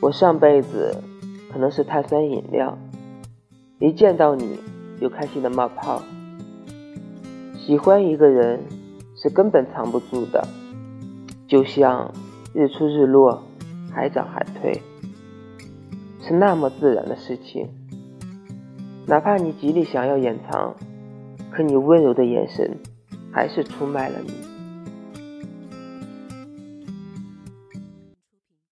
[0.00, 0.96] 我上辈子
[1.52, 2.78] 可能是碳酸饮料，
[3.80, 4.58] 一见到你
[5.00, 6.00] 就开心的冒泡。
[7.56, 8.60] 喜欢一个人
[9.16, 10.46] 是根本藏不住的，
[11.46, 12.12] 就像
[12.54, 13.42] 日出日落，
[13.92, 14.80] 海涨海退。
[16.20, 17.68] 是那么自然的事情，
[19.06, 20.74] 哪怕你极力想要掩藏，
[21.50, 22.78] 可你温柔的眼神
[23.32, 24.32] 还是出卖了你。